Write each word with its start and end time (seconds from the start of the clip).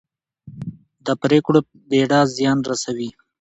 د 1.05 1.07
پرېکړو 1.21 1.59
بېړه 1.89 2.19
زیان 2.35 2.57
رسوي 2.69 3.09